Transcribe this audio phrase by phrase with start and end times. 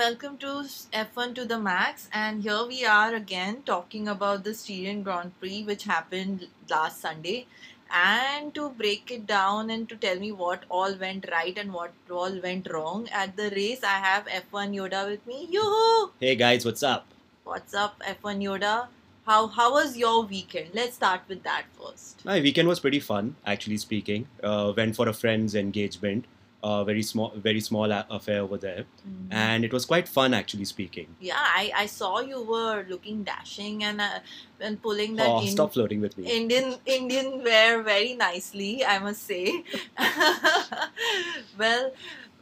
[0.00, 0.50] welcome to
[0.98, 2.08] F1 to the Max.
[2.10, 7.46] And here we are again talking about the Styrian Grand Prix, which happened last Sunday.
[7.94, 11.92] And to break it down and to tell me what all went right and what
[12.10, 15.46] all went wrong at the race, I have F1 Yoda with me.
[15.50, 16.12] Yoo-hoo!
[16.18, 17.06] Hey guys, what's up?
[17.44, 18.86] What's up, F1 Yoda?
[19.26, 20.70] How how was your weekend?
[20.72, 22.24] Let's start with that first.
[22.24, 24.28] My weekend was pretty fun, actually speaking.
[24.42, 26.24] Uh, went for a friend's engagement,
[26.62, 29.28] a very small, very small affair over there, Mhm.
[29.30, 31.16] and it was quite fun, actually speaking.
[31.20, 34.18] Yeah, I, I saw you were looking dashing and uh,
[34.60, 36.30] and pulling that Oh, in, stop flirting with me.
[36.30, 39.64] Indian Indian wear very nicely, I must say.
[41.58, 41.92] well,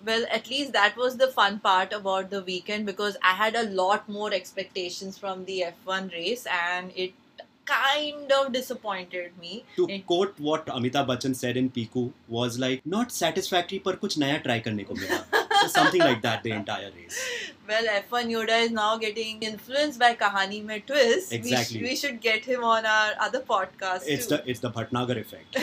[0.05, 3.65] well, at least that was the fun part about the weekend because I had a
[3.65, 7.13] lot more expectations from the F1 race and it
[7.68, 9.64] kind of disappointed me.
[9.78, 14.18] To it- quote what Amitabh Bachchan said in Piku was like not satisfactory, पर कुछ
[14.20, 15.24] नया try करने को मिला.
[15.64, 17.18] So something like that the entire race.
[17.68, 21.32] Well, F1 Yoda is now getting influenced by Kahani Mein Twist.
[21.32, 21.80] Exactly.
[21.80, 24.04] We, sh- we should get him on our other podcast.
[24.16, 24.36] It's too.
[24.38, 25.56] the it's the Bhatnagar effect.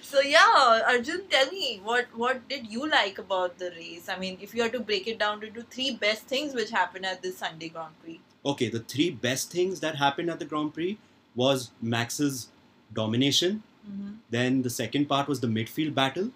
[0.01, 4.09] so yeah, Arjun, tell me what what did you like about the race?
[4.09, 7.05] I mean, if you had to break it down into three best things which happened
[7.05, 8.19] at this Sunday Grand Prix.
[8.44, 10.98] Okay, the three best things that happened at the Grand Prix
[11.34, 12.48] was Max's
[12.92, 13.62] domination.
[13.90, 14.12] Mm-hmm.
[14.30, 16.30] Then the second part was the midfield battle,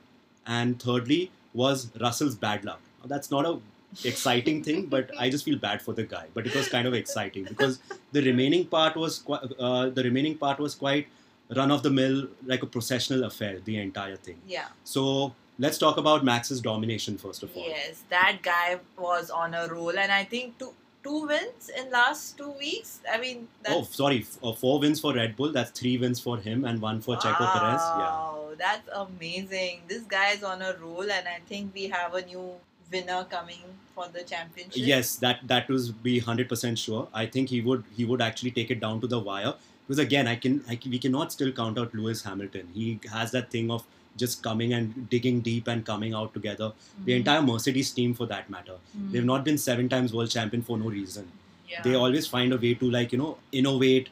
[0.46, 2.80] and thirdly was Russell's bad luck.
[3.00, 3.58] Now, that's not a
[4.04, 6.26] exciting thing, but I just feel bad for the guy.
[6.34, 7.78] But it was kind of exciting because
[8.12, 11.08] the remaining part was uh, the remaining part was quite
[11.54, 13.60] run of the mill, like a processional affair.
[13.64, 14.36] The entire thing.
[14.46, 14.66] Yeah.
[14.84, 17.66] So let's talk about Max's domination first of all.
[17.66, 20.74] Yes, that guy was on a roll, and I think two
[21.08, 23.00] two wins in last two weeks.
[23.10, 25.52] I mean, Oh, sorry, uh, four wins for Red Bull.
[25.52, 27.82] That's three wins for him and one for Checo Perez.
[27.98, 28.08] Yeah.
[28.14, 29.80] Wow, that's amazing.
[29.88, 32.52] This guy is on a roll, and I think we have a new
[32.92, 34.86] winner coming for the championship.
[34.92, 37.08] Yes, that that was be hundred percent sure.
[37.24, 39.54] I think he would he would actually take it down to the wire
[39.86, 42.68] because again, I can, I can we cannot still count out Lewis Hamilton.
[42.74, 43.84] He has that thing of
[44.22, 46.68] just coming and digging deep and coming out together.
[47.04, 47.16] The Mhm.
[47.18, 49.12] entire Mercedes team, for that matter, Mhm.
[49.12, 51.28] they've not been seven times world champion for no reason.
[51.70, 51.82] Yeah.
[51.88, 54.08] They always find a way to like you know innovate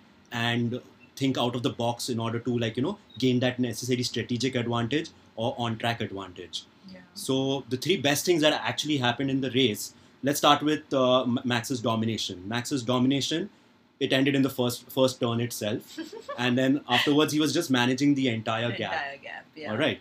[0.47, 0.81] and
[1.21, 2.97] think out of the box in order to like you know
[3.27, 6.65] gain that necessary strategic advantage or on track advantage.
[6.93, 7.01] Yeah.
[7.15, 7.37] So
[7.71, 9.87] the three best things that actually happened in the race.
[10.23, 11.25] Let's start with uh,
[11.55, 12.43] Max's domination.
[12.49, 13.49] Max's domination.
[13.99, 15.99] It ended in the first first turn itself,
[16.39, 18.93] and then afterwards he was just managing the entire The gap.
[18.93, 19.47] Entire gap.
[19.57, 19.71] Yeah.
[19.71, 20.01] All right.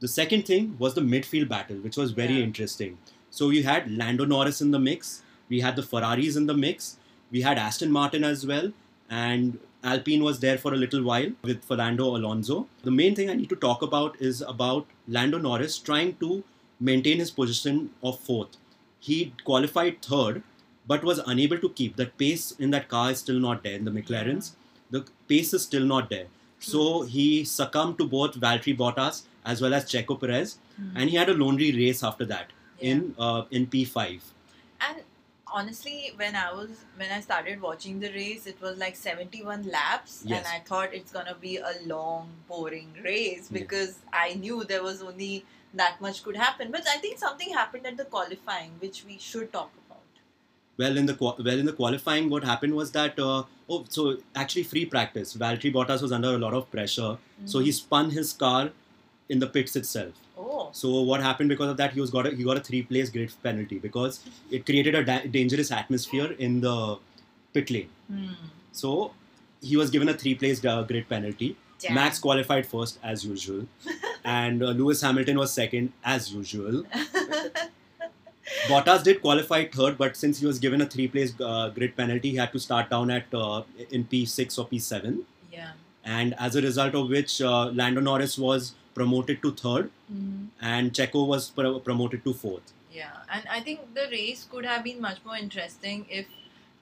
[0.00, 2.44] The second thing was the midfield battle, which was very Yeah.
[2.48, 2.98] interesting.
[3.30, 5.22] So you had Lando Norris in the mix.
[5.48, 6.96] We had the Ferraris in the mix.
[7.30, 8.72] We had Aston Martin as well,
[9.08, 12.66] and Alpine was there for a little while with Fernando Alonso.
[12.82, 16.42] The main thing I need to talk about is about Lando Norris trying to
[16.80, 18.56] maintain his position of fourth.
[18.98, 20.42] He qualified third,
[20.86, 23.84] but was unable to keep that pace in that car is still not there in
[23.84, 24.50] the McLarens.
[24.90, 26.26] The pace is still not there.
[26.58, 30.92] So he succumbed to both Valtteri Bottas as well as Checo Perez, Mhm.
[30.96, 32.90] and he had a lonely race after that Yeah.
[32.92, 34.32] in uh, in P5.
[34.80, 35.02] And
[35.58, 36.70] honestly, when I was
[37.02, 40.38] when I started watching the race, it was like seventy one laps, Yes.
[40.38, 43.58] and I thought it's gonna be a long, boring race Yeah.
[43.60, 45.44] because I knew there was only
[45.74, 46.70] that much could happen.
[46.78, 49.85] But I think something happened at the qualifying, which we should talk about.
[50.78, 54.64] Well, in the well in the qualifying, what happened was that uh, oh, so actually
[54.64, 55.34] free practice.
[55.34, 57.16] Valtteri Bottas was under a lot of pressure,
[57.46, 58.70] so he spun his car
[59.28, 60.12] in the pits itself.
[60.38, 60.68] Oh.
[60.72, 61.92] So what happened because of that?
[61.92, 64.20] He was got a, he got a three place grid penalty because
[64.50, 66.98] it created a da- dangerous atmosphere in the
[67.54, 67.88] pit lane.
[68.08, 68.32] Hmm.
[68.72, 69.12] So
[69.62, 71.56] he was given a three place uh, grid penalty.
[71.78, 71.94] Damn.
[71.94, 73.66] Max qualified first as usual,
[74.24, 76.84] and uh, Lewis Hamilton was second as usual.
[78.68, 82.36] Bottas did qualify third, but since he was given a three-place uh, grid penalty, he
[82.36, 85.22] had to start down at uh, in P6 or P7,
[85.52, 85.72] yeah.
[86.04, 90.48] and as a result of which, uh, Lando Norris was promoted to third, Mhm.
[90.60, 92.72] and Checo was pro- promoted to fourth.
[92.92, 96.26] Yeah, and I think the race could have been much more interesting if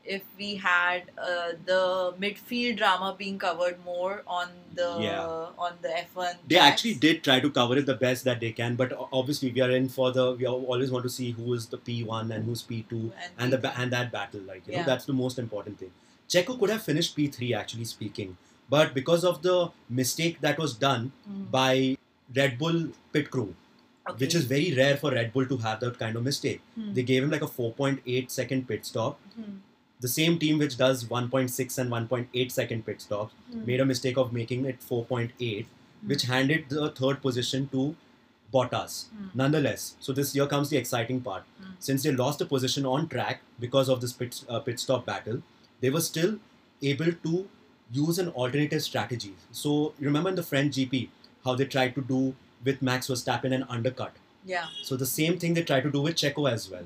[0.04, 5.26] if we had uh, the midfield drama being covered more on the Yeah.
[5.66, 6.36] on the F1.
[6.48, 6.72] They tracks.
[6.72, 9.70] actually did try to cover it the best that they can, but obviously we are
[9.70, 13.12] in for the we always want to see who is the P1 and who's P2
[13.38, 15.92] and the and that battle like you know that's the most important thing
[16.34, 18.30] checo could have finished p3 actually speaking
[18.74, 19.56] but because of the
[19.98, 21.42] mistake that was done Mm.
[21.56, 21.72] by
[22.38, 22.78] red bull
[23.16, 23.50] pit crew
[24.08, 24.24] Okay.
[24.24, 26.88] which is very rare for red bull to have that kind of mistake Hmm.
[26.98, 29.54] they gave him like a 4.8 second pit stop Hmm.
[30.00, 33.64] The same team which does 1.6 and 1.8 second pit stops Hmm.
[33.66, 35.66] made a mistake of making it 4.8
[36.06, 37.96] which handed the third position to
[38.52, 39.08] Bottas.
[39.10, 39.28] Hmm.
[39.34, 41.44] Nonetheless, so this here comes the exciting part.
[41.60, 41.70] Hmm.
[41.78, 45.42] Since they lost the position on track because of this pit, uh, pit stop battle,
[45.80, 46.38] they were still
[46.82, 47.48] able to
[47.92, 49.34] use an alternative strategy.
[49.52, 51.08] So remember in the French GP
[51.44, 54.14] how they tried to do with Max Verstappen an undercut.
[54.44, 54.66] Yeah.
[54.82, 56.84] So the same thing they tried to do with Checo as well.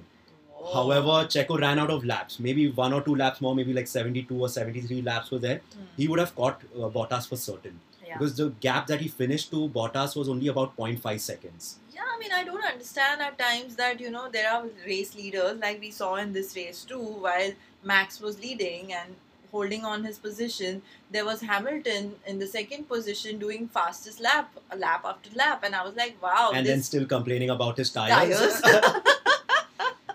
[0.73, 2.39] However, Checo ran out of laps.
[2.39, 5.61] Maybe one or two laps more, maybe like 72 or 73 laps were there.
[5.75, 5.85] Hmm.
[5.97, 7.81] He would have caught uh, Bottas for certain.
[8.07, 8.19] Yeah.
[8.19, 11.79] Because the gap that he finished to Bottas was only about 0.5 seconds.
[11.95, 15.59] Yeah, I mean, I don't understand at times that, you know, there are race leaders
[15.59, 17.51] like we saw in this race too, while
[17.83, 19.15] Max was leading and
[19.51, 20.83] holding on his position.
[21.11, 25.63] There was Hamilton in the second position doing fastest lap, lap after lap.
[25.65, 28.61] And I was like, wow, and then still complaining about his tires.
[28.63, 28.63] tires.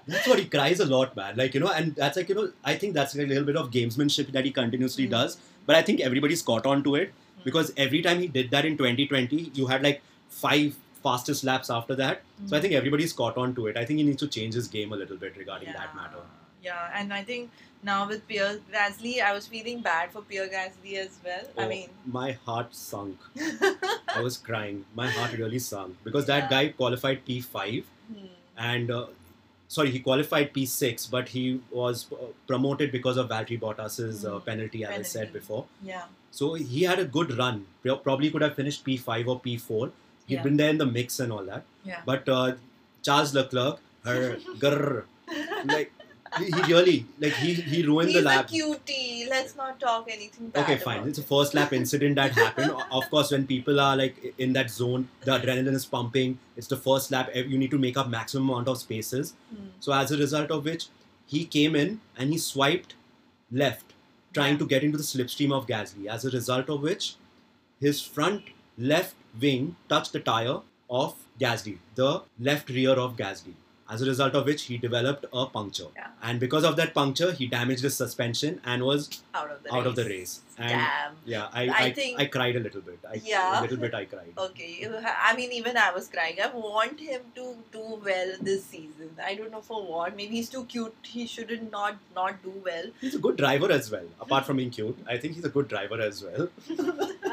[0.07, 1.35] that's what he cries a lot, man.
[1.37, 3.55] Like, you know, and that's like, you know, I think that's like a little bit
[3.57, 5.11] of gamesmanship that he continuously Hmm.
[5.11, 5.37] does.
[5.65, 7.13] But I think everybody's caught on to it
[7.43, 11.95] because every time he did that in 2020, you had like five fastest laps after
[11.95, 12.21] that.
[12.47, 13.77] So I think everybody's caught on to it.
[13.77, 16.23] I think he needs to change his game a little bit regarding that matter.
[16.61, 17.49] Yeah, and I think
[17.83, 21.43] now with Pierre Gasly, I was feeling bad for Pierre Gasly as well.
[21.57, 23.17] I Oh, mean, my heart sunk.
[24.15, 24.85] I was crying.
[24.95, 26.49] My heart really sunk because that Yeah.
[26.49, 28.25] guy qualified P5 hmm,
[28.57, 29.07] and uh,
[29.75, 31.43] sorry, he qualified P6, but he
[31.79, 34.45] was uh, promoted because of Valtteri Bottas's uh, Hmm.
[34.49, 35.63] penalty, as I said before.
[35.91, 36.03] yeah,
[36.39, 37.57] So he had a good run.
[38.09, 39.91] Probably could have finished P5 or P4.
[40.27, 40.43] He'd Yeah.
[40.47, 41.63] been there in the mix and all that.
[41.91, 42.01] yeah.
[42.11, 42.53] But uh,
[43.07, 43.79] Charles Leclerc,
[44.09, 44.21] her
[44.63, 45.03] grrr,
[45.75, 45.91] like
[46.39, 49.27] he, he really like he he ruined He's the a cutie.
[49.29, 50.63] Let's not talk anything bad.
[50.63, 51.07] Okay, fine.
[51.07, 52.71] It's a first lap incident that happened.
[52.91, 56.39] Of course, when people are like in that zone, the adrenaline is pumping.
[56.57, 57.29] It's the first lap.
[57.35, 59.33] You need to make up maximum amount of spaces.
[59.49, 59.67] Hmm.
[59.79, 60.87] So as a result of which,
[61.25, 62.95] he came in and he swiped
[63.51, 63.93] left,
[64.33, 66.07] trying to get into the slipstream of Gasly.
[66.07, 67.15] As a result of which,
[67.79, 68.43] his front
[68.77, 70.59] left wing touched the tire
[70.89, 73.53] of Gasly, the left rear of Gasly.
[73.93, 75.89] As a result of which, he developed a puncture.
[75.95, 76.07] Yeah.
[76.29, 79.79] And because of that puncture, he damaged his suspension and was out of the out
[79.81, 79.87] race.
[79.87, 80.39] of the race.
[80.57, 81.13] And Damn.
[81.25, 82.99] yeah, I, I I, think- I cried a little bit.
[83.09, 83.59] I, Yeah.
[83.59, 84.33] A little bit I cried.
[84.47, 84.87] Okay,
[85.29, 86.37] I mean, even I was crying.
[86.43, 89.09] I want him to do well this season.
[89.31, 90.15] I don't know for what.
[90.15, 90.95] Maybe he's too cute.
[91.03, 92.85] He shouldn't not not do well.
[93.01, 94.05] He's a good driver as well.
[94.27, 96.49] Apart from being cute, I think he's a good driver as well.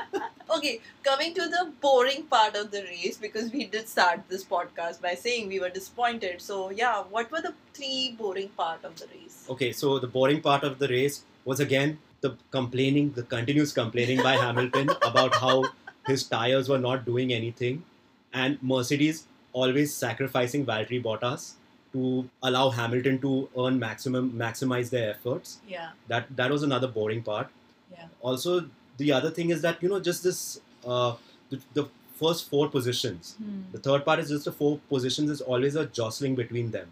[0.51, 5.01] Okay, coming to the boring part of the race because we did start this podcast
[5.01, 6.41] by saying we were disappointed.
[6.43, 9.47] So yeah, what were the three boring part of the race?
[9.49, 14.23] Okay, so the boring part of the race was again the complaining, the continuous complaining
[14.23, 15.65] by Hamilton about how
[16.07, 17.85] his tires were not doing anything,
[18.33, 21.53] and Mercedes always sacrificing Valtteri Bottas
[21.93, 25.59] to allow Hamilton to earn maximum maximize their efforts.
[25.69, 27.49] Yeah, That that was another boring part.
[27.93, 28.07] Yeah.
[28.21, 28.69] Also,
[29.03, 30.41] the other thing is that you know just this
[30.85, 31.13] uh,
[31.51, 31.85] the, the
[32.21, 33.35] first four positions.
[33.75, 36.89] The third part is just the four positions is always a jostling between them.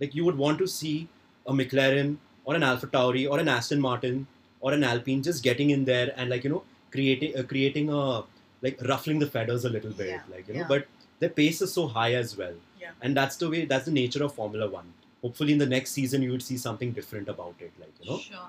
[0.00, 0.94] Like you would want to see
[1.46, 4.26] a McLaren or an Alpha Tauri or an Aston Martin
[4.60, 6.62] or an Alpine just getting in there and like you know
[6.96, 8.02] creating uh, creating a
[8.66, 10.60] like ruffling the feathers a little bit, Yeah, like you know.
[10.60, 10.66] yeah.
[10.74, 10.86] But
[11.20, 12.90] their pace is so high as well, Yeah.
[13.02, 14.92] and that's the way that's the nature of Formula One.
[15.22, 18.18] Hopefully, in the next season, you would see something different about it, like you know.
[18.18, 18.48] Sure.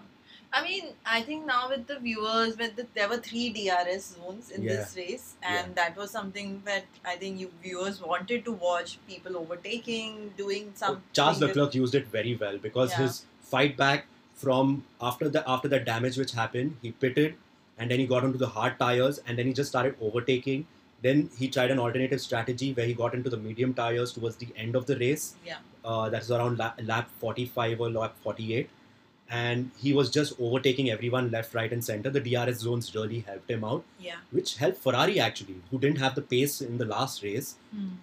[0.54, 4.50] I mean, I think now with the viewers, with the, there were three DRS zones
[4.50, 8.98] in this race, and that was something that I think you viewers wanted to watch
[9.08, 11.04] people overtaking, doing some.
[11.14, 13.04] Charles Leclerc used it very well because Yeah.
[13.04, 17.36] his fight back from after the after the damage which happened, he pitted
[17.78, 20.66] and then he got onto the hard tires and then he just started overtaking.
[21.02, 24.48] Then he tried an alternative strategy where he got into the medium tires towards the
[24.56, 25.36] end of the race.
[25.46, 25.58] Yeah.
[25.86, 28.70] Uh, that's around lap, lap 45 or lap 48.
[29.30, 32.10] And he was just overtaking everyone left, right, and center.
[32.10, 34.16] The DRS zones really helped him out, Yeah.
[34.32, 37.56] which helped Ferrari actually, who didn't have the pace in the last race.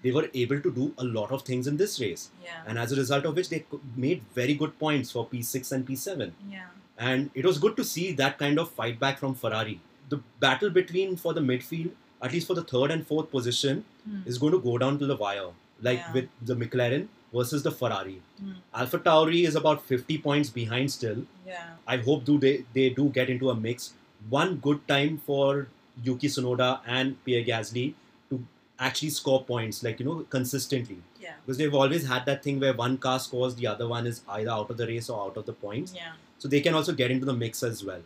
[0.03, 2.63] They were able to do a lot of things in this race Yeah.
[2.67, 3.65] and as a result of which they
[3.97, 6.33] made very good points for P6 and P7.
[6.51, 6.67] Yeah.
[6.99, 9.81] And it was good to see that kind of fight back from Ferrari.
[10.11, 14.21] The battle between for the midfield, at least for the third and fourth position, Hmm.
[14.27, 15.51] is going to go down to the wire,
[15.81, 18.21] like with the McLaren versus the Ferrari.
[18.41, 18.53] Hmm.
[18.75, 21.23] Alpha Tauri is about 50 points behind still.
[21.47, 21.65] Yeah.
[21.87, 23.93] I hope do they, they do get into a mix.
[24.31, 25.69] One good time for
[26.03, 27.95] Yuki Tsunoda and Pierre Gasly
[28.31, 28.43] to
[28.79, 31.35] actually score points, like, you know, consistently Yeah.
[31.45, 34.51] because they've always had that thing where one car scores, the other one is either
[34.51, 35.93] out of the race or out of the points.
[35.95, 36.13] Yeah.
[36.39, 38.03] So they can also get into the mix as well.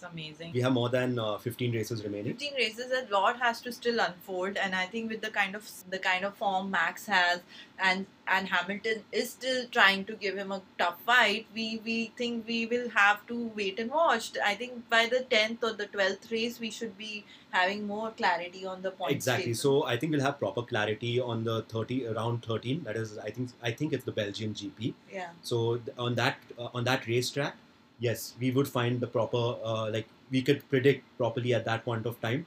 [0.00, 0.52] That's amazing.
[0.52, 2.32] We have more than uh, 15 races remaining.
[2.32, 5.68] 15 races a lot has to still unfold and i think with the kind of
[5.90, 7.40] the kind of form max has
[7.78, 12.46] and and hamilton is still trying to give him a tough fight we we think
[12.46, 16.30] we will have to wait and watch i think by the 10th or the 12th
[16.30, 19.46] race we should be having more clarity on the points Exactly.
[19.46, 19.56] table.
[19.56, 22.84] So I think we'll have proper clarity on the 30 around 13.
[22.84, 24.94] That is, I think I think it's the Belgian GP.
[25.12, 27.56] yeah So on that uh, on that racetrack,
[28.00, 32.06] yes, we would find the proper uh, like we could predict properly at that point
[32.06, 32.46] of time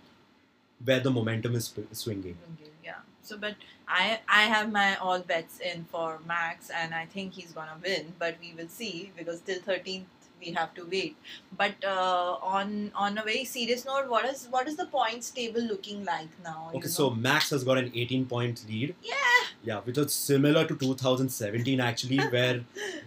[0.84, 2.38] where the momentum is swinging.
[2.84, 3.56] yeah so but
[3.88, 8.12] i i have my all bets in for max and i think he's gonna win
[8.20, 11.16] but we will see because till 13th we have to wait
[11.62, 12.74] but uh, on
[13.06, 16.60] on a very serious note what is what is the points table looking like now
[16.72, 16.98] you Okay, know?
[17.00, 18.96] so Max has got an 18 point lead.
[19.14, 19.20] yeah
[19.68, 22.56] Yeah, which was similar to 2017 actually, where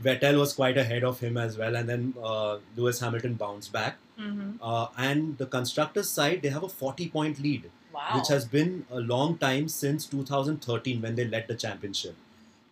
[0.05, 3.99] Vettel was quite ahead of him as well, and then uh, Lewis Hamilton bounced back.
[4.27, 4.53] mm-hmm.
[4.71, 7.67] Uh, and the constructors side, they have a 40 point lead.
[7.97, 12.17] wow which has been a long time since 2013 when they led the championship.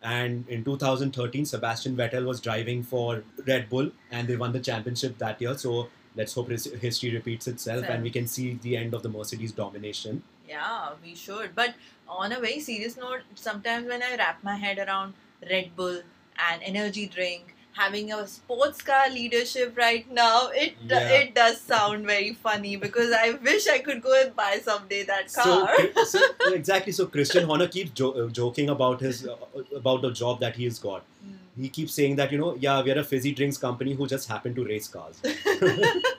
[0.04, 5.16] And in 2013, Sebastian Vettel was driving for Red Bull and they won the championship
[5.18, 5.56] that year.
[5.56, 9.08] So let's hope his- history repeats itself and we can see the end of the
[9.08, 10.22] Mercedes domination.
[10.46, 11.54] Yeah, we should.
[11.54, 11.74] But
[12.06, 15.14] on a very serious note, sometimes when I wrap my head around
[15.50, 16.02] Red Bull
[16.50, 21.08] and energy drink, having a sports car leadership right now, it Yeah.
[21.20, 25.32] it does sound very funny because I wish I could go and buy someday that
[25.32, 25.68] car.
[26.14, 26.20] so
[26.60, 26.92] exactly.
[26.92, 29.36] So Christian Horner keeps jo- uh, joking about his uh,
[29.82, 31.02] about the job that he has got.
[31.24, 31.62] Hmm.
[31.62, 34.28] He keeps saying that you know, yeah, we are a fizzy drinks company who just
[34.28, 35.20] happen to race cars.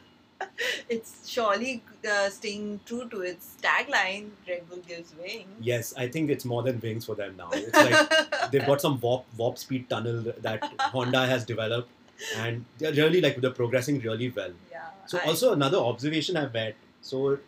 [0.90, 4.30] it's surely uh, staying true to its tagline.
[4.48, 5.48] Red Bull gives wings.
[5.60, 7.50] yes, I think it's more than wings for them now.
[7.54, 11.90] It's like they've got some warp warp speed tunnel that Honda has developed,
[12.38, 14.52] and they're really like they're progressing really well.
[14.72, 14.90] yeah.
[15.08, 16.76] So I- also another observation I've had.
[17.02, 17.40] So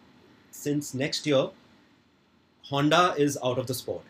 [0.52, 1.50] since next year,
[2.70, 4.04] Honda is out of the sport.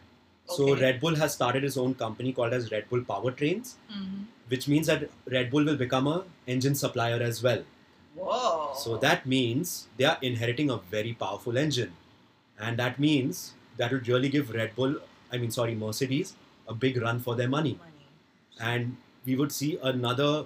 [0.50, 0.82] So Okay.
[0.82, 4.26] Red Bull has started its own company called as Red Bull Powertrains, Mhm.
[4.54, 6.24] which means that Red Bull will become a
[6.56, 7.64] engine supplier as well.
[8.18, 8.74] Whoa.
[8.76, 11.94] So that means they are inheriting a very powerful engine,
[12.60, 14.96] and that means that would really give Red Bull,
[15.32, 16.36] I mean sorry Mercedes,
[16.68, 17.80] a big run for their money.
[17.80, 17.94] money.
[18.60, 20.46] and we would see another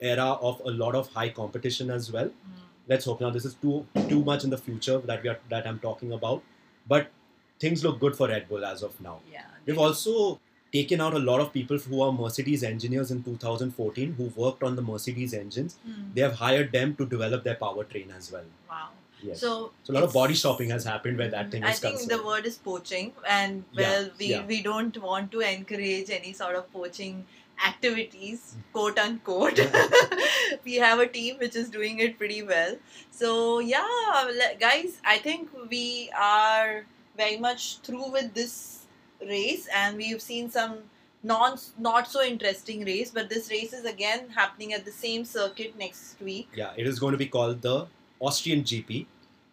[0.00, 2.26] era of a lot of high competition as well.
[2.26, 2.62] Mm.
[2.88, 5.66] Let's hope now this is too too much in the future that we are that
[5.66, 6.42] I'm talking about,
[6.94, 7.10] but
[7.60, 9.20] things look good for Red Bull as of now.
[9.32, 9.44] Yeah.
[9.66, 10.40] We've also
[10.74, 14.76] taken out a lot of people who are Mercedes engineers in 2014 who worked on
[14.76, 15.78] the Mercedes engines.
[15.88, 16.14] Mm.
[16.14, 18.44] They have hired them to develop their powertrain as well.
[18.68, 18.88] Wow.
[19.22, 19.40] Yes.
[19.40, 22.08] So, So a lot of body shopping has happened where that thing I is think
[22.08, 24.44] the word is poaching, and Yeah, well, we yeah.
[24.50, 27.24] we don't want to encourage any sort of poaching
[27.68, 29.60] activities, quote unquote.
[30.64, 32.76] we have a team which is doing it pretty well.
[33.22, 34.28] So yeah,
[34.60, 36.84] guys, I think we are
[37.16, 38.83] very much through with this
[39.26, 40.78] race, and we've seen some
[41.22, 45.76] non not so interesting race, but this race is again happening at the same circuit
[45.78, 46.48] next week.
[46.54, 47.86] Yeah, it is going to be called the
[48.20, 49.06] Austrian GP,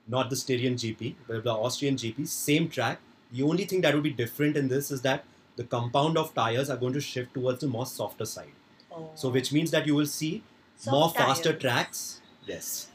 [0.07, 2.99] not the Styrian GP, but the Austrian GP, same track.
[3.31, 5.23] The only thing that will be different in this is that
[5.55, 8.51] the compound of tires are going to shift towards the more softer side.
[8.91, 9.09] Oh.
[9.15, 10.43] So, which means that you will see
[10.81, 12.21] Soft more faster tracks.
[12.47, 12.87] Yes.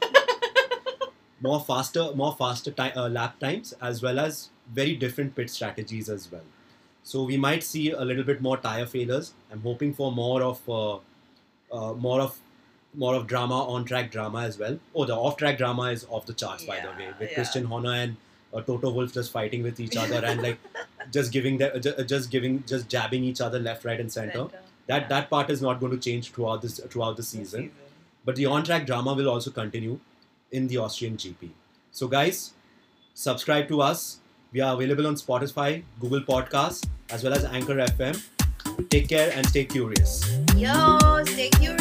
[1.41, 6.09] more faster, more faster ti- uh, lap times, as well as very different pit strategies
[6.09, 6.43] as well.
[7.07, 9.33] So we might see a little bit more tire failures.
[9.49, 10.95] I'm hoping for more of uh,
[11.71, 12.37] uh, more of
[12.93, 14.77] more of drama on track drama as well.
[14.93, 17.35] Oh, the off track drama is off the charts by the way, with yeah.
[17.35, 18.17] Christian Horner and
[18.53, 20.59] uh, Toto Wolff just fighting with each other and like
[21.11, 24.39] just giving them just, just giving just jabbing each other left, right, and center.
[24.39, 24.59] Center.
[24.87, 25.07] That Yeah.
[25.15, 27.71] that part is not going to change throughout this throughout the This season.
[28.25, 29.99] But the on track drama will also continue
[30.51, 31.51] in the Austrian GP.
[31.91, 32.51] So, guys,
[33.13, 34.07] subscribe to us.
[34.51, 38.21] We are available on Spotify, Google Podcasts, as well as Anchor FM.
[38.89, 40.39] Take care and stay curious.
[40.55, 41.76] Yo, stay curious.